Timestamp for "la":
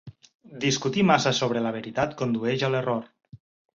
1.67-1.75